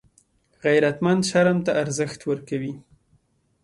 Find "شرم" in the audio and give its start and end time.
1.31-1.57